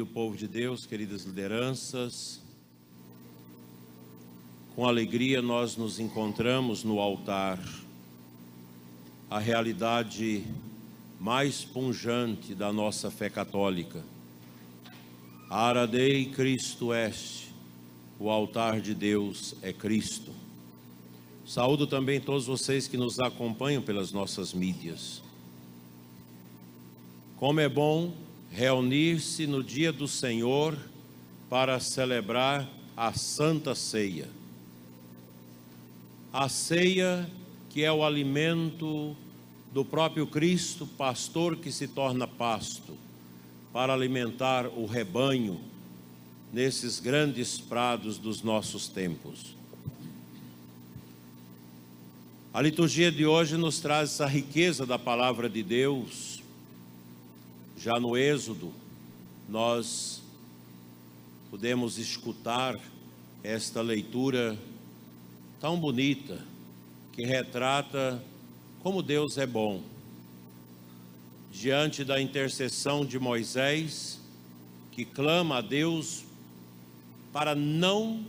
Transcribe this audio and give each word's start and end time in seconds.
Querido 0.00 0.14
povo 0.14 0.34
de 0.34 0.48
Deus, 0.48 0.86
queridas 0.86 1.24
lideranças, 1.24 2.40
com 4.74 4.86
alegria 4.86 5.42
nós 5.42 5.76
nos 5.76 6.00
encontramos 6.00 6.82
no 6.82 6.98
altar, 7.00 7.62
a 9.28 9.38
realidade 9.38 10.42
mais 11.20 11.66
punjante 11.66 12.54
da 12.54 12.72
nossa 12.72 13.10
fé 13.10 13.28
católica. 13.28 14.02
Aradei 15.50 16.30
Cristo 16.30 16.94
est, 16.94 17.48
o 18.18 18.30
altar 18.30 18.80
de 18.80 18.94
Deus 18.94 19.54
é 19.60 19.70
Cristo. 19.70 20.32
Saúdo 21.46 21.86
também 21.86 22.18
todos 22.18 22.46
vocês 22.46 22.88
que 22.88 22.96
nos 22.96 23.20
acompanham 23.20 23.82
pelas 23.82 24.12
nossas 24.12 24.54
mídias. 24.54 25.22
Como 27.36 27.60
é 27.60 27.68
bom 27.68 28.29
reunir-se 28.50 29.46
no 29.46 29.62
dia 29.62 29.92
do 29.92 30.08
Senhor 30.08 30.76
para 31.48 31.78
celebrar 31.80 32.68
a 32.96 33.12
Santa 33.12 33.74
Ceia. 33.74 34.28
A 36.32 36.48
ceia 36.48 37.28
que 37.70 37.84
é 37.84 37.92
o 37.92 38.04
alimento 38.04 39.16
do 39.72 39.84
próprio 39.84 40.26
Cristo, 40.26 40.86
pastor 40.86 41.56
que 41.56 41.70
se 41.70 41.86
torna 41.86 42.26
pasto, 42.26 42.94
para 43.72 43.94
alimentar 43.94 44.66
o 44.66 44.84
rebanho 44.86 45.60
nesses 46.52 46.98
grandes 46.98 47.58
prados 47.58 48.18
dos 48.18 48.42
nossos 48.42 48.88
tempos. 48.88 49.54
A 52.52 52.60
liturgia 52.60 53.12
de 53.12 53.24
hoje 53.24 53.56
nos 53.56 53.78
traz 53.78 54.10
essa 54.10 54.26
riqueza 54.26 54.84
da 54.84 54.98
palavra 54.98 55.48
de 55.48 55.62
Deus. 55.62 56.39
Já 57.82 57.98
no 57.98 58.14
Êxodo, 58.14 58.74
nós 59.48 60.22
podemos 61.50 61.96
escutar 61.96 62.78
esta 63.42 63.80
leitura 63.80 64.54
tão 65.58 65.80
bonita 65.80 66.44
que 67.14 67.24
retrata 67.24 68.22
como 68.82 69.02
Deus 69.02 69.38
é 69.38 69.46
bom. 69.46 69.82
Diante 71.50 72.04
da 72.04 72.20
intercessão 72.20 73.02
de 73.02 73.18
Moisés, 73.18 74.20
que 74.92 75.06
clama 75.06 75.56
a 75.56 75.60
Deus 75.62 76.22
para 77.32 77.54
não 77.54 78.22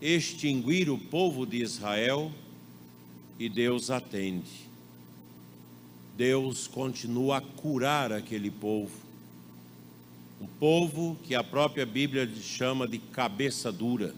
extinguir 0.00 0.90
o 0.90 0.98
povo 0.98 1.46
de 1.46 1.62
Israel, 1.62 2.32
e 3.38 3.48
Deus 3.48 3.90
atende. 3.90 4.73
Deus 6.16 6.68
continua 6.68 7.38
a 7.38 7.40
curar 7.40 8.12
aquele 8.12 8.50
povo. 8.50 8.92
Um 10.40 10.46
povo 10.46 11.16
que 11.24 11.34
a 11.34 11.42
própria 11.42 11.84
Bíblia 11.84 12.28
chama 12.40 12.86
de 12.86 12.98
cabeça 12.98 13.72
dura. 13.72 14.14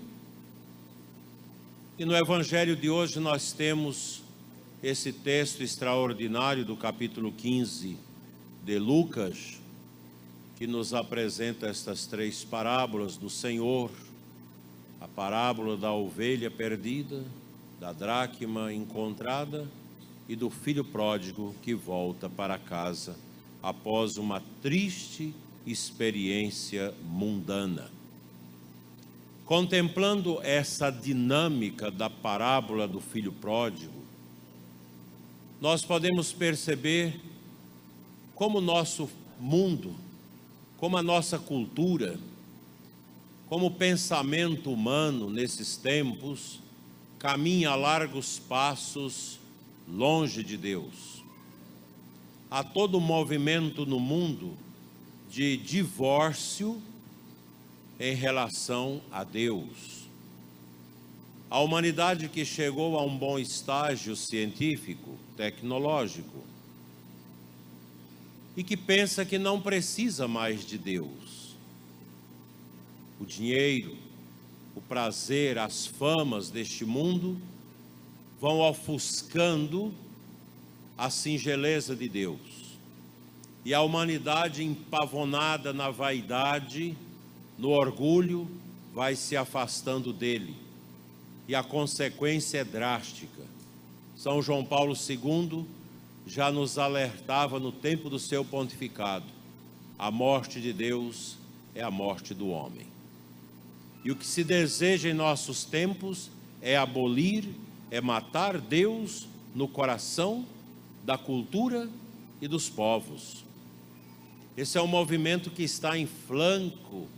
E 1.98 2.04
no 2.04 2.14
Evangelho 2.14 2.76
de 2.76 2.90
hoje 2.90 3.18
nós 3.18 3.52
temos 3.52 4.22
esse 4.82 5.10
texto 5.10 5.62
extraordinário 5.62 6.66
do 6.66 6.76
capítulo 6.76 7.32
15 7.32 7.96
de 8.62 8.78
Lucas, 8.78 9.58
que 10.56 10.66
nos 10.66 10.92
apresenta 10.92 11.66
estas 11.66 12.06
três 12.06 12.44
parábolas 12.44 13.16
do 13.16 13.30
Senhor: 13.30 13.90
a 15.00 15.08
parábola 15.08 15.78
da 15.78 15.92
ovelha 15.92 16.50
perdida, 16.50 17.24
da 17.80 17.90
dracma 17.92 18.70
encontrada 18.70 19.66
e 20.28 20.34
do 20.34 20.50
filho 20.50 20.84
pródigo 20.84 21.54
que 21.62 21.74
volta 21.74 22.28
para 22.28 22.58
casa 22.58 23.16
após 23.62 24.16
uma 24.16 24.42
triste 24.62 25.34
experiência 25.66 26.94
mundana. 27.02 27.90
Contemplando 29.44 30.40
essa 30.42 30.90
dinâmica 30.90 31.90
da 31.90 32.10
parábola 32.10 32.86
do 32.86 33.00
filho 33.00 33.32
pródigo, 33.32 33.92
nós 35.60 35.84
podemos 35.84 36.32
perceber 36.32 37.20
como 38.34 38.58
o 38.58 38.60
nosso 38.60 39.08
mundo, 39.40 39.94
como 40.76 40.96
a 40.96 41.02
nossa 41.02 41.38
cultura, 41.38 42.18
como 43.48 43.66
o 43.66 43.70
pensamento 43.70 44.72
humano 44.72 45.30
nesses 45.30 45.76
tempos 45.76 46.60
caminha 47.18 47.70
a 47.70 47.76
largos 47.76 48.38
passos 48.38 49.38
longe 49.88 50.42
de 50.42 50.56
Deus. 50.56 51.22
Há 52.50 52.62
todo 52.64 52.98
um 52.98 53.00
movimento 53.00 53.84
no 53.84 54.00
mundo 54.00 54.56
de 55.30 55.56
divórcio 55.56 56.80
em 57.98 58.14
relação 58.14 59.00
a 59.10 59.24
Deus. 59.24 60.06
A 61.48 61.60
humanidade 61.60 62.28
que 62.28 62.44
chegou 62.44 62.98
a 62.98 63.04
um 63.04 63.16
bom 63.16 63.38
estágio 63.38 64.16
científico, 64.16 65.16
tecnológico, 65.36 66.44
e 68.56 68.64
que 68.64 68.76
pensa 68.76 69.24
que 69.24 69.38
não 69.38 69.60
precisa 69.60 70.26
mais 70.26 70.64
de 70.64 70.78
Deus. 70.78 71.54
O 73.20 73.24
dinheiro, 73.24 73.96
o 74.74 74.80
prazer, 74.80 75.58
as 75.58 75.86
famas 75.86 76.50
deste 76.50 76.84
mundo 76.84 77.40
vão 78.40 78.60
ofuscando 78.60 79.92
a 80.96 81.10
singeleza 81.10 81.94
de 81.94 82.08
Deus. 82.08 82.40
E 83.64 83.74
a 83.74 83.82
humanidade 83.82 84.62
empavonada 84.62 85.72
na 85.72 85.90
vaidade, 85.90 86.96
no 87.58 87.70
orgulho, 87.70 88.48
vai 88.94 89.16
se 89.16 89.36
afastando 89.36 90.12
dele. 90.12 90.54
E 91.48 91.54
a 91.54 91.62
consequência 91.62 92.58
é 92.58 92.64
drástica. 92.64 93.42
São 94.16 94.40
João 94.40 94.64
Paulo 94.64 94.94
II 94.94 95.66
já 96.26 96.50
nos 96.50 96.78
alertava 96.78 97.60
no 97.60 97.70
tempo 97.70 98.08
do 98.08 98.18
seu 98.18 98.44
pontificado: 98.44 99.26
a 99.98 100.10
morte 100.10 100.60
de 100.60 100.72
Deus 100.72 101.36
é 101.74 101.82
a 101.82 101.90
morte 101.90 102.34
do 102.34 102.48
homem. 102.48 102.86
E 104.04 104.10
o 104.10 104.16
que 104.16 104.26
se 104.26 104.44
deseja 104.44 105.08
em 105.08 105.14
nossos 105.14 105.64
tempos 105.64 106.30
é 106.62 106.76
abolir, 106.76 107.48
é 107.90 108.00
matar 108.00 108.58
Deus 108.58 109.26
no 109.54 109.68
coração 109.68 110.44
da 111.04 111.16
cultura 111.16 111.88
e 112.40 112.48
dos 112.48 112.68
povos. 112.68 113.44
Esse 114.56 114.78
é 114.78 114.82
um 114.82 114.86
movimento 114.86 115.50
que 115.50 115.62
está 115.62 115.96
em 115.96 116.06
flanco 116.06 117.08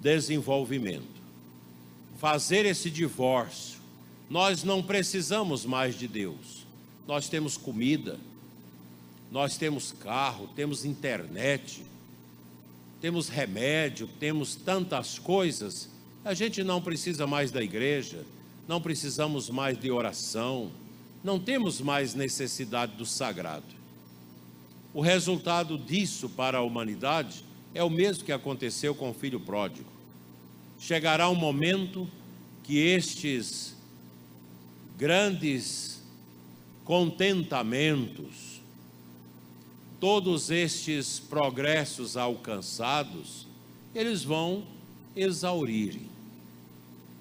desenvolvimento. 0.00 1.18
Fazer 2.18 2.64
esse 2.66 2.90
divórcio. 2.90 3.78
Nós 4.30 4.62
não 4.62 4.82
precisamos 4.82 5.64
mais 5.64 5.98
de 5.98 6.06
Deus. 6.06 6.66
Nós 7.06 7.28
temos 7.28 7.56
comida, 7.56 8.18
nós 9.30 9.56
temos 9.56 9.92
carro, 9.92 10.48
temos 10.54 10.84
internet, 10.84 11.82
temos 13.00 13.28
remédio, 13.28 14.08
temos 14.18 14.54
tantas 14.54 15.18
coisas 15.18 15.88
a 16.28 16.34
gente 16.34 16.62
não 16.62 16.82
precisa 16.82 17.26
mais 17.26 17.50
da 17.50 17.62
igreja, 17.62 18.22
não 18.68 18.82
precisamos 18.82 19.48
mais 19.48 19.80
de 19.80 19.90
oração, 19.90 20.70
não 21.24 21.40
temos 21.40 21.80
mais 21.80 22.14
necessidade 22.14 22.96
do 22.96 23.06
sagrado. 23.06 23.64
O 24.92 25.00
resultado 25.00 25.78
disso 25.78 26.28
para 26.28 26.58
a 26.58 26.62
humanidade 26.62 27.42
é 27.74 27.82
o 27.82 27.88
mesmo 27.88 28.24
que 28.24 28.32
aconteceu 28.32 28.94
com 28.94 29.08
o 29.08 29.14
filho 29.14 29.40
pródigo. 29.40 29.88
Chegará 30.78 31.30
um 31.30 31.34
momento 31.34 32.06
que 32.62 32.76
estes 32.76 33.74
grandes 34.98 36.02
contentamentos, 36.84 38.60
todos 39.98 40.50
estes 40.50 41.18
progressos 41.18 42.18
alcançados, 42.18 43.46
eles 43.94 44.22
vão 44.22 44.64
exaurirem 45.16 46.17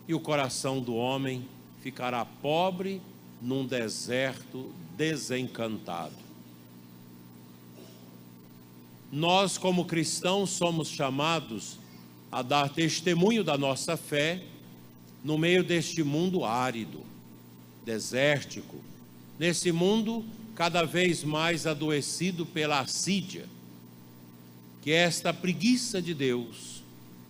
e 0.07 0.13
o 0.13 0.19
coração 0.19 0.79
do 0.79 0.95
homem 0.95 1.45
ficará 1.81 2.23
pobre 2.23 3.01
num 3.41 3.65
deserto 3.65 4.71
desencantado. 4.95 6.15
Nós, 9.11 9.57
como 9.57 9.85
cristãos, 9.85 10.49
somos 10.49 10.89
chamados 10.89 11.77
a 12.31 12.41
dar 12.41 12.69
testemunho 12.69 13.43
da 13.43 13.57
nossa 13.57 13.95
fé 13.95 14.43
no 15.23 15.37
meio 15.37 15.63
deste 15.63 16.03
mundo 16.03 16.43
árido, 16.43 17.01
desértico, 17.85 18.77
nesse 19.39 19.71
mundo 19.71 20.25
cada 20.55 20.83
vez 20.83 21.23
mais 21.23 21.67
adoecido 21.67 22.45
pela 22.45 22.79
assídia, 22.79 23.45
que 24.81 24.91
é 24.91 25.03
esta 25.03 25.33
preguiça 25.33 26.01
de 26.01 26.13
Deus, 26.13 26.81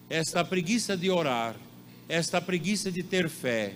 esta 0.09 0.43
preguiça 0.43 0.95
de 0.95 1.11
orar, 1.11 1.55
esta 2.07 2.39
preguiça 2.39 2.91
de 2.91 3.03
ter 3.03 3.27
fé, 3.29 3.73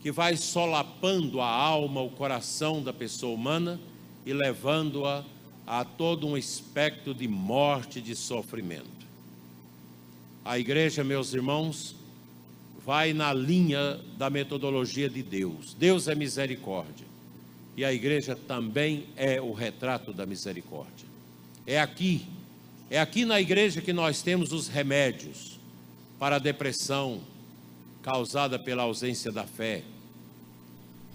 que 0.00 0.12
vai 0.12 0.36
solapando 0.36 1.40
a 1.40 1.48
alma, 1.48 2.00
o 2.00 2.10
coração 2.10 2.82
da 2.82 2.92
pessoa 2.92 3.34
humana 3.34 3.80
e 4.24 4.32
levando-a 4.32 5.24
há 5.66 5.84
todo 5.84 6.26
um 6.26 6.36
espectro 6.36 7.12
de 7.12 7.26
morte, 7.26 8.00
de 8.00 8.14
sofrimento. 8.14 9.06
A 10.44 10.58
igreja, 10.58 11.02
meus 11.02 11.34
irmãos, 11.34 11.96
vai 12.84 13.12
na 13.12 13.32
linha 13.32 13.98
da 14.16 14.30
metodologia 14.30 15.08
de 15.10 15.24
Deus. 15.24 15.74
Deus 15.74 16.06
é 16.06 16.14
misericórdia. 16.14 17.06
E 17.76 17.84
a 17.84 17.92
igreja 17.92 18.36
também 18.36 19.06
é 19.16 19.40
o 19.40 19.52
retrato 19.52 20.12
da 20.12 20.24
misericórdia. 20.24 21.06
É 21.66 21.80
aqui, 21.80 22.24
é 22.88 23.00
aqui 23.00 23.24
na 23.24 23.40
igreja 23.40 23.82
que 23.82 23.92
nós 23.92 24.22
temos 24.22 24.52
os 24.52 24.68
remédios 24.68 25.55
para 26.18 26.36
a 26.36 26.38
depressão 26.38 27.20
causada 28.02 28.58
pela 28.58 28.84
ausência 28.84 29.32
da 29.32 29.44
fé, 29.44 29.82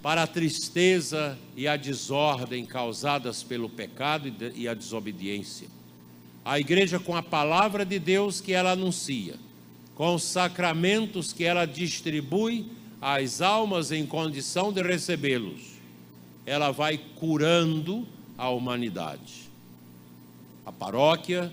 para 0.01 0.23
a 0.23 0.27
tristeza 0.27 1.37
e 1.55 1.67
a 1.67 1.77
desordem 1.77 2.65
causadas 2.65 3.43
pelo 3.43 3.69
pecado 3.69 4.33
e 4.55 4.67
a 4.67 4.73
desobediência. 4.73 5.67
A 6.43 6.59
igreja 6.59 6.99
com 6.99 7.15
a 7.15 7.23
palavra 7.23 7.85
de 7.85 7.99
Deus 7.99 8.41
que 8.41 8.51
ela 8.51 8.71
anuncia, 8.71 9.35
com 9.95 10.15
os 10.15 10.23
sacramentos 10.23 11.31
que 11.31 11.43
ela 11.43 11.65
distribui 11.65 12.65
às 12.99 13.41
almas 13.41 13.91
em 13.91 14.05
condição 14.05 14.73
de 14.73 14.81
recebê-los, 14.81 15.73
ela 16.45 16.71
vai 16.71 16.97
curando 17.15 18.07
a 18.37 18.49
humanidade. 18.49 19.49
A 20.65 20.71
paróquia 20.71 21.51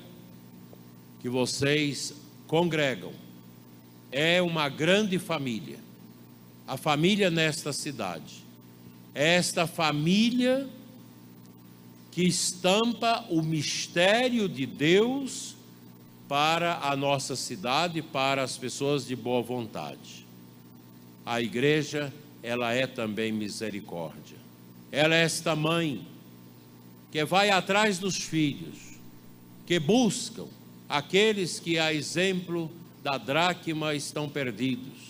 que 1.21 1.29
vocês 1.29 2.15
congregam 2.47 3.13
é 4.11 4.41
uma 4.43 4.69
grande 4.69 5.19
família 5.19 5.89
a 6.69 6.77
família 6.77 7.31
nesta 7.31 7.73
cidade. 7.73 8.45
É 9.15 9.37
esta 9.37 9.67
família 9.67 10.69
que 12.13 12.23
estampa 12.23 13.25
o 13.31 13.41
mistério 13.41 14.47
de 14.49 14.67
Deus 14.67 15.57
para 16.29 16.79
a 16.83 16.95
nossa 16.95 17.35
cidade, 17.35 18.03
para 18.03 18.43
as 18.43 18.59
pessoas 18.59 19.07
de 19.07 19.17
boa 19.17 19.41
vontade. 19.41 20.27
A 21.25 21.41
igreja, 21.41 22.13
ela 22.43 22.73
é 22.75 22.87
também 22.87 23.33
misericórdia. 23.33 24.37
Ela 24.93 25.15
é 25.15 25.23
esta 25.23 25.57
mãe 25.57 26.07
que 27.11 27.25
vai 27.25 27.49
atrás 27.49 27.99
dos 27.99 28.17
filhos, 28.17 28.99
que 29.67 29.79
buscam 29.79 30.47
aqueles 30.87 31.59
que, 31.59 31.79
a 31.79 31.95
exemplo 31.95 32.71
da 33.03 33.19
dracma, 33.19 33.95
estão 33.95 34.29
perdidos 34.29 35.09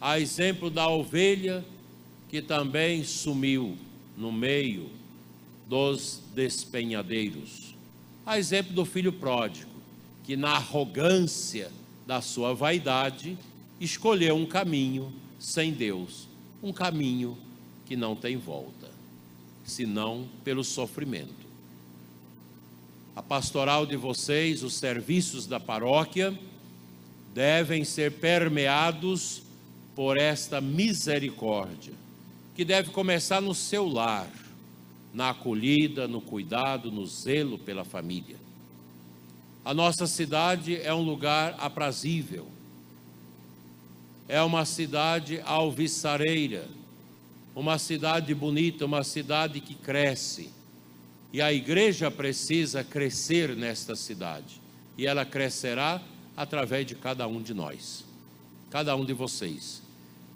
a 0.00 0.18
exemplo 0.18 0.70
da 0.70 0.88
ovelha 0.88 1.64
que 2.28 2.40
também 2.40 3.02
sumiu 3.02 3.76
no 4.16 4.30
meio 4.30 4.90
dos 5.68 6.22
despenhadeiros. 6.34 7.74
A 8.24 8.38
exemplo 8.38 8.72
do 8.72 8.84
filho 8.84 9.12
pródigo, 9.12 9.70
que 10.24 10.36
na 10.36 10.50
arrogância 10.50 11.70
da 12.06 12.20
sua 12.20 12.54
vaidade 12.54 13.36
escolheu 13.80 14.36
um 14.36 14.46
caminho 14.46 15.12
sem 15.38 15.72
Deus, 15.72 16.28
um 16.62 16.72
caminho 16.72 17.36
que 17.86 17.96
não 17.96 18.14
tem 18.14 18.36
volta, 18.36 18.90
senão 19.64 20.28
pelo 20.44 20.62
sofrimento. 20.62 21.48
A 23.16 23.22
pastoral 23.22 23.84
de 23.84 23.96
vocês, 23.96 24.62
os 24.62 24.74
serviços 24.74 25.46
da 25.46 25.58
paróquia, 25.58 26.38
devem 27.38 27.84
ser 27.84 28.10
permeados 28.14 29.42
por 29.94 30.20
esta 30.20 30.60
misericórdia, 30.60 31.92
que 32.56 32.64
deve 32.64 32.90
começar 32.90 33.40
no 33.40 33.54
seu 33.54 33.86
lar, 33.86 34.28
na 35.14 35.30
acolhida, 35.30 36.08
no 36.08 36.20
cuidado, 36.20 36.90
no 36.90 37.06
zelo 37.06 37.56
pela 37.56 37.84
família. 37.84 38.34
A 39.64 39.72
nossa 39.72 40.04
cidade 40.08 40.82
é 40.82 40.92
um 40.92 41.02
lugar 41.02 41.54
aprazível, 41.60 42.48
é 44.26 44.42
uma 44.42 44.64
cidade 44.64 45.40
alvissareira, 45.44 46.66
uma 47.54 47.78
cidade 47.78 48.34
bonita, 48.34 48.84
uma 48.84 49.04
cidade 49.04 49.60
que 49.60 49.76
cresce. 49.76 50.50
E 51.32 51.40
a 51.40 51.52
igreja 51.52 52.10
precisa 52.10 52.82
crescer 52.82 53.54
nesta 53.54 53.94
cidade, 53.94 54.60
e 54.96 55.06
ela 55.06 55.24
crescerá 55.24 56.02
através 56.38 56.86
de 56.86 56.94
cada 56.94 57.26
um 57.26 57.42
de 57.42 57.52
nós, 57.52 58.04
cada 58.70 58.94
um 58.94 59.04
de 59.04 59.12
vocês. 59.12 59.82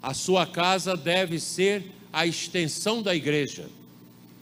A 0.01 0.13
sua 0.13 0.45
casa 0.45 0.97
deve 0.97 1.39
ser 1.39 1.89
a 2.11 2.27
extensão 2.27 3.01
da 3.01 3.15
igreja. 3.15 3.69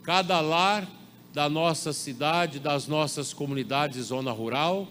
Cada 0.01 0.41
lar 0.41 0.89
da 1.31 1.47
nossa 1.47 1.93
cidade, 1.93 2.59
das 2.59 2.87
nossas 2.87 3.31
comunidades 3.31 4.05
zona 4.07 4.31
rural, 4.31 4.87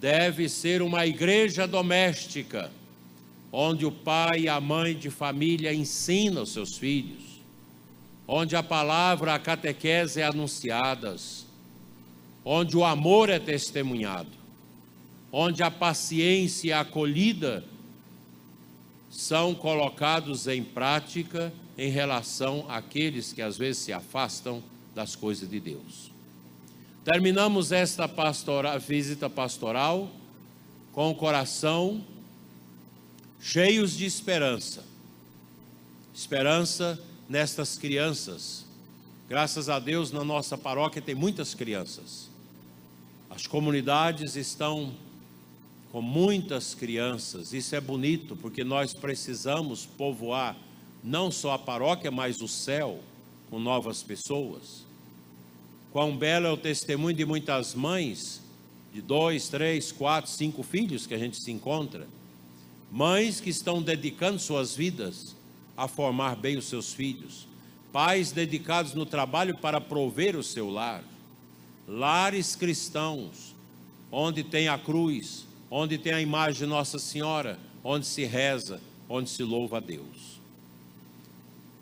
deve 0.00 0.48
ser 0.48 0.80
uma 0.80 1.06
igreja 1.06 1.68
doméstica, 1.68 2.72
onde 3.52 3.84
o 3.84 3.92
pai 3.92 4.40
e 4.40 4.48
a 4.48 4.58
mãe 4.58 4.96
de 4.96 5.10
família 5.10 5.74
ensinam 5.74 6.46
seus 6.46 6.78
filhos, 6.78 7.42
onde 8.26 8.56
a 8.56 8.62
palavra, 8.62 9.34
a 9.34 9.38
catequese 9.38 10.22
é 10.22 10.24
anunciadas, 10.24 11.44
onde 12.42 12.74
o 12.74 12.86
amor 12.86 13.28
é 13.28 13.38
testemunhado, 13.38 14.39
onde 15.32 15.62
a 15.62 15.70
paciência 15.70 16.68
e 16.68 16.72
a 16.72 16.80
acolhida 16.80 17.64
são 19.10 19.54
colocados 19.54 20.46
em 20.46 20.62
prática 20.62 21.52
em 21.76 21.90
relação 21.90 22.66
àqueles 22.68 23.32
que 23.32 23.42
às 23.42 23.56
vezes 23.56 23.82
se 23.82 23.92
afastam 23.92 24.62
das 24.94 25.16
coisas 25.16 25.48
de 25.48 25.58
Deus. 25.58 26.10
Terminamos 27.04 27.72
esta 27.72 28.06
pastora, 28.06 28.78
visita 28.78 29.30
pastoral 29.30 30.10
com 30.92 31.10
o 31.10 31.14
coração 31.14 32.04
cheios 33.40 33.96
de 33.96 34.04
esperança. 34.04 34.84
Esperança 36.14 37.00
nestas 37.28 37.78
crianças. 37.78 38.66
Graças 39.28 39.68
a 39.68 39.78
Deus, 39.78 40.10
na 40.12 40.24
nossa 40.24 40.58
paróquia 40.58 41.00
tem 41.00 41.14
muitas 41.14 41.54
crianças. 41.54 42.28
As 43.30 43.46
comunidades 43.46 44.36
estão 44.36 44.92
com 45.92 46.00
muitas 46.00 46.74
crianças. 46.74 47.52
Isso 47.52 47.74
é 47.74 47.80
bonito, 47.80 48.36
porque 48.36 48.62
nós 48.62 48.94
precisamos 48.94 49.86
povoar 49.86 50.56
não 51.02 51.30
só 51.30 51.52
a 51.52 51.58
paróquia, 51.58 52.10
mas 52.10 52.40
o 52.40 52.48
céu 52.48 53.00
com 53.48 53.58
novas 53.58 54.02
pessoas. 54.02 54.84
Quão 55.92 56.16
belo 56.16 56.46
é 56.46 56.52
o 56.52 56.56
testemunho 56.56 57.16
de 57.16 57.24
muitas 57.24 57.74
mães, 57.74 58.40
de 58.92 59.02
dois, 59.02 59.48
três, 59.48 59.90
quatro, 59.90 60.30
cinco 60.30 60.62
filhos 60.62 61.06
que 61.06 61.14
a 61.14 61.18
gente 61.18 61.40
se 61.40 61.50
encontra. 61.50 62.06
Mães 62.90 63.40
que 63.40 63.50
estão 63.50 63.82
dedicando 63.82 64.38
suas 64.38 64.74
vidas 64.74 65.34
a 65.76 65.88
formar 65.88 66.36
bem 66.36 66.56
os 66.56 66.66
seus 66.66 66.92
filhos. 66.92 67.48
Pais 67.92 68.30
dedicados 68.30 68.94
no 68.94 69.04
trabalho 69.04 69.56
para 69.56 69.80
prover 69.80 70.36
o 70.36 70.42
seu 70.42 70.70
lar. 70.70 71.02
Lares 71.88 72.54
cristãos, 72.54 73.54
onde 74.12 74.44
tem 74.44 74.68
a 74.68 74.78
cruz, 74.78 75.44
onde 75.70 75.96
tem 75.96 76.12
a 76.12 76.20
imagem 76.20 76.60
de 76.60 76.66
Nossa 76.66 76.98
Senhora, 76.98 77.58
onde 77.84 78.04
se 78.04 78.24
reza, 78.24 78.80
onde 79.08 79.30
se 79.30 79.44
louva 79.44 79.76
a 79.76 79.80
Deus. 79.80 80.40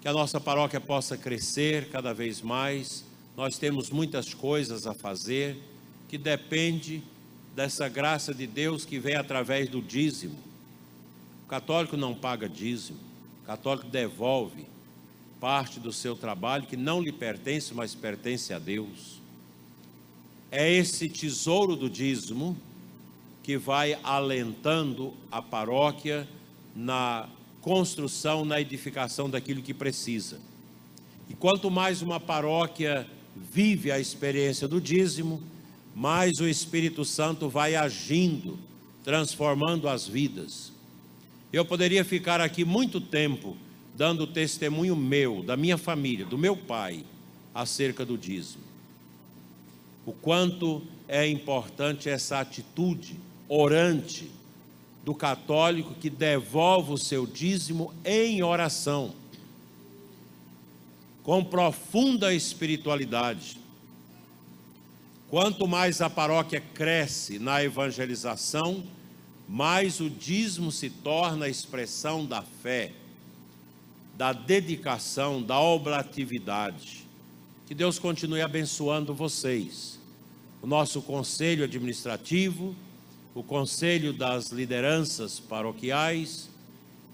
Que 0.01 0.09
a 0.09 0.13
nossa 0.13 0.41
paróquia 0.41 0.81
possa 0.81 1.17
crescer 1.17 1.89
cada 1.89 2.13
vez 2.13 2.41
mais. 2.41 3.05
Nós 3.37 3.57
temos 3.57 3.91
muitas 3.91 4.35
coisas 4.35 4.87
a 4.87 4.95
fazer 4.95 5.57
que 6.09 6.19
depende 6.19 7.03
dessa 7.57 7.89
graça 7.89 8.33
de 8.33 8.47
Deus 8.47 8.85
que 8.85 8.99
vem 8.99 9.17
através 9.17 9.69
do 9.69 9.83
dízimo. 9.83 10.39
O 11.45 11.49
católico 11.49 11.97
não 11.97 12.15
paga 12.15 12.49
dízimo, 12.49 12.99
o 13.43 13.47
católico 13.47 13.89
devolve 13.89 14.67
parte 15.41 15.81
do 15.81 15.93
seu 15.93 16.15
trabalho 16.15 16.67
que 16.67 16.77
não 16.77 17.01
lhe 17.01 17.13
pertence, 17.13 17.73
mas 17.73 17.95
pertence 17.95 18.53
a 18.53 18.59
Deus. 18.59 19.21
É 20.51 20.71
esse 20.71 21.09
tesouro 21.09 21.75
do 21.75 21.89
dízimo 21.89 22.57
que 23.49 23.57
vai 23.57 23.99
alentando 24.05 25.15
a 25.33 25.41
paróquia 25.41 26.29
na 26.77 27.27
construção, 27.63 28.45
na 28.45 28.61
edificação 28.61 29.31
daquilo 29.31 29.63
que 29.63 29.73
precisa. 29.73 30.39
E 31.31 31.35
quanto 31.35 31.71
mais 31.71 32.03
uma 32.03 32.21
paróquia 32.21 33.07
vive 33.35 33.91
a 33.91 33.99
experiência 33.99 34.69
do 34.69 34.79
dízimo, 34.79 35.43
mais 35.97 36.41
o 36.41 36.47
Espírito 36.47 37.07
Santo 37.07 37.49
vai 37.49 37.75
agindo, 37.75 38.59
transformando 39.03 39.89
as 39.89 40.07
vidas. 40.07 40.71
Eu 41.51 41.65
poderia 41.65 42.05
ficar 42.05 42.43
aqui 42.43 42.67
muito 42.67 43.01
tempo 43.01 43.57
dando 43.97 44.27
testemunho 44.27 44.95
meu, 44.95 45.43
da 45.43 45.57
minha 45.57 45.79
família, 45.79 46.27
do 46.27 46.37
meu 46.37 46.55
pai, 46.55 47.03
acerca 47.55 48.05
do 48.05 48.19
dízimo. 48.19 48.65
O 50.05 50.13
quanto 50.13 50.83
é 51.09 51.27
importante 51.27 52.11
essa 52.11 52.41
atitude 52.41 53.27
orante 53.49 54.31
do 55.05 55.15
católico 55.15 55.95
que 55.95 56.11
devolve 56.11 56.93
o 56.93 56.99
seu 56.99 57.27
dízimo 57.27 57.95
em 58.05 58.43
oração, 58.43 59.15
com 61.23 61.43
profunda 61.43 62.35
espiritualidade. 62.35 63.59
Quanto 65.31 65.67
mais 65.67 66.01
a 66.01 66.09
paróquia 66.09 66.63
cresce 66.75 67.39
na 67.39 67.63
evangelização, 67.63 68.85
mais 69.49 70.01
o 70.01 70.11
dízimo 70.11 70.71
se 70.71 70.91
torna 70.91 71.47
a 71.47 71.49
expressão 71.49 72.27
da 72.27 72.43
fé, 72.43 72.93
da 74.15 74.33
dedicação, 74.33 75.43
da 75.43 75.59
oblatividade. 75.59 77.07
Que 77.67 77.75
Deus 77.75 77.99
continue 77.99 78.43
abençoando 78.43 79.15
vocês. 79.15 79.99
O 80.61 80.67
nosso 80.67 81.01
conselho 81.01 81.65
administrativo, 81.65 82.75
o 83.39 83.43
conselho 83.45 84.13
das 84.13 84.49
lideranças 84.49 85.39
paroquiais, 85.39 86.51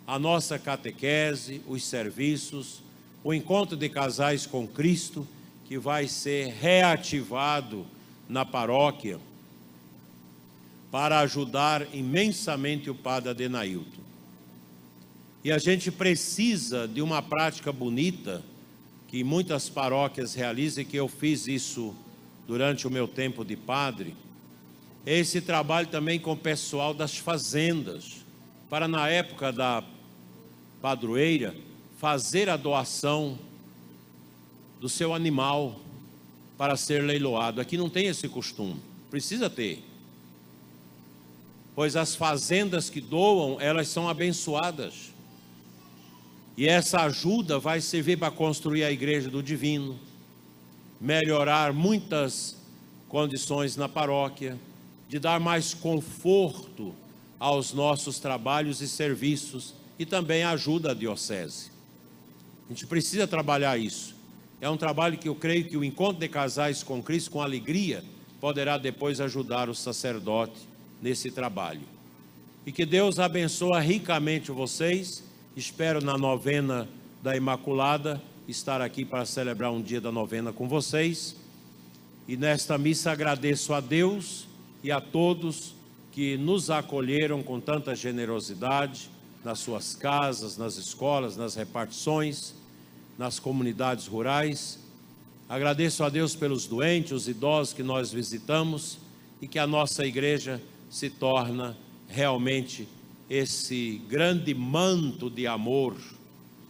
a 0.07 0.19
nossa 0.19 0.59
catequese, 0.59 1.61
os 1.69 1.85
serviços, 1.85 2.83
o 3.23 3.35
encontro 3.35 3.77
de 3.77 3.91
casais 3.91 4.47
com 4.47 4.67
Cristo, 4.67 5.29
que 5.67 5.79
vai 5.79 6.09
ser 6.09 6.47
reativado 6.47 7.85
na 8.27 8.43
paróquia 8.43 9.21
para 10.91 11.21
ajudar 11.21 11.95
imensamente 11.95 12.89
o 12.89 12.95
padre 12.95 13.29
Adenailton. 13.29 14.03
E 15.45 15.53
a 15.53 15.59
gente 15.59 15.93
precisa 15.93 16.89
de 16.89 17.03
uma 17.03 17.21
prática 17.21 17.71
bonita 17.71 18.43
que 19.09 19.23
muitas 19.23 19.69
paróquias 19.69 20.33
realizam 20.33 20.81
e 20.81 20.87
que 20.87 20.97
eu 20.97 21.07
fiz 21.07 21.47
isso 21.47 21.95
durante 22.49 22.87
o 22.87 22.91
meu 22.91 23.07
tempo 23.07 23.45
de 23.45 23.57
padre. 23.57 24.24
Esse 25.07 25.41
trabalho 25.41 25.87
também 25.89 26.19
com 26.19 26.33
o 26.33 26.37
pessoal 26.37 26.95
das 26.95 27.17
fazendas, 27.17 28.25
para 28.71 28.89
na 28.89 29.09
época 29.09 29.53
da 29.53 29.85
padroeira 30.81 31.55
fazer 31.99 32.49
a 32.49 32.57
doação 32.57 33.39
do 34.81 34.89
seu 34.89 35.15
animal 35.15 35.81
para 36.57 36.77
ser 36.77 37.03
leiloado. 37.03 37.61
Aqui 37.61 37.77
não 37.77 37.91
tem 37.91 38.07
esse 38.07 38.29
costume, 38.29 38.81
precisa 39.11 39.51
ter 39.51 39.83
pois 41.75 41.97
as 41.97 42.15
fazendas 42.15 42.89
que 42.89 43.01
doam, 43.01 43.61
elas 43.61 43.89
são 43.89 44.09
abençoadas. 44.09 45.13
E 46.57 46.69
essa 46.69 47.01
ajuda 47.01 47.59
vai 47.59 47.81
servir 47.81 48.17
para 48.17 48.31
construir 48.31 48.85
a 48.85 48.93
igreja 48.93 49.29
do 49.29 49.43
divino, 49.43 49.99
melhorar 51.01 51.73
muitas 51.73 52.57
condições 53.09 53.77
na 53.77 53.89
paróquia, 53.89 54.57
de 55.09 55.19
dar 55.19 55.39
mais 55.39 55.75
conforto 55.75 56.95
aos 57.39 57.73
nossos 57.73 58.19
trabalhos 58.19 58.81
e 58.81 58.89
serviços 58.89 59.75
e 59.99 60.07
também 60.07 60.45
ajuda 60.45 60.91
a 60.91 60.95
diocese. 60.95 61.71
A 62.67 62.73
gente 62.73 62.87
precisa 62.87 63.27
trabalhar 63.27 63.79
isso. 63.79 64.15
É 64.61 64.69
um 64.69 64.77
trabalho 64.77 65.19
que 65.19 65.29
eu 65.29 65.35
creio 65.35 65.69
que 65.69 65.77
o 65.77 65.85
encontro 65.85 66.21
de 66.21 66.29
casais 66.29 66.83
com 66.83 67.03
Cristo 67.03 67.31
com 67.31 67.43
alegria 67.43 68.03
poderá 68.41 68.79
depois 68.79 69.21
ajudar 69.21 69.69
o 69.69 69.75
sacerdote 69.75 70.61
nesse 71.03 71.31
trabalho. 71.31 71.83
E 72.67 72.73
que 72.73 72.87
Deus 72.87 73.19
abençoe 73.19 73.79
ricamente 73.83 74.51
vocês. 74.51 75.23
Espero 75.55 76.03
na 76.03 76.17
novena 76.17 76.89
da 77.23 77.37
Imaculada 77.37 78.23
estar 78.49 78.81
aqui 78.81 79.05
para 79.05 79.27
celebrar 79.27 79.71
um 79.71 79.83
dia 79.83 80.01
da 80.01 80.11
novena 80.11 80.53
com 80.53 80.67
vocês. 80.67 81.37
E 82.27 82.37
nesta 82.37 82.79
missa 82.79 83.13
agradeço 83.13 83.75
a 83.75 83.81
Deus 83.81 84.47
e 84.85 84.93
a 84.93 85.01
todos 85.01 85.75
que 86.13 86.37
nos 86.37 86.69
acolheram 86.69 87.43
com 87.43 87.59
tanta 87.59 87.97
generosidade 87.97 89.09
nas 89.43 89.59
suas 89.59 89.95
casas, 89.95 90.59
nas 90.59 90.77
escolas, 90.77 91.39
nas 91.39 91.55
repartições, 91.55 92.55
nas 93.19 93.41
comunidades 93.41 94.07
rurais. 94.07 94.79
Agradeço 95.49 96.05
a 96.05 96.11
Deus 96.11 96.37
pelos 96.37 96.67
doentes, 96.67 97.13
os 97.13 97.29
idosos 97.29 97.73
que 97.73 97.83
nós 97.83 98.13
visitamos 98.13 98.99
e 99.41 99.49
que 99.49 99.59
a 99.59 99.67
nossa 99.67 100.05
igreja 100.05 100.61
se 100.91 101.09
torna 101.09 101.75
realmente 102.07 102.87
esse 103.29 104.03
grande 104.07 104.53
manto 104.55 105.31
de 105.31 105.47
amor 105.47 105.97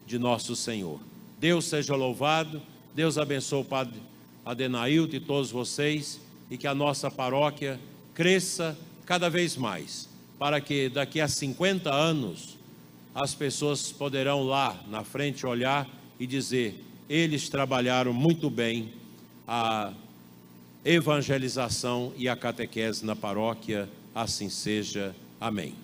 de 0.06 0.20
nosso 0.20 0.54
Senhor. 0.54 1.00
Deus 1.40 1.64
seja 1.64 1.96
louvado, 1.96 2.62
Deus 2.94 3.18
abençoe 3.18 3.62
o 3.62 3.64
Padre 3.64 4.00
Adenailton 4.44 5.16
e 5.16 5.20
todos 5.20 5.50
vocês 5.50 6.20
e 6.48 6.56
que 6.56 6.68
a 6.68 6.74
nossa 6.74 7.10
paróquia 7.10 7.80
cresça 8.14 8.76
cada 9.04 9.28
vez 9.28 9.56
mais, 9.56 10.08
para 10.38 10.60
que 10.60 10.88
daqui 10.88 11.20
a 11.20 11.28
50 11.28 11.92
anos 11.92 12.56
as 13.14 13.34
pessoas 13.34 13.92
poderão 13.92 14.42
lá 14.42 14.82
na 14.88 15.04
frente 15.04 15.46
olhar 15.46 15.88
e 16.18 16.26
dizer: 16.26 16.82
eles 17.08 17.48
trabalharam 17.48 18.12
muito 18.12 18.48
bem 18.48 18.92
a 19.46 19.92
evangelização 20.84 22.12
e 22.16 22.28
a 22.28 22.36
catequese 22.36 23.04
na 23.04 23.14
paróquia 23.14 23.88
assim 24.14 24.48
seja. 24.48 25.14
Amém. 25.40 25.83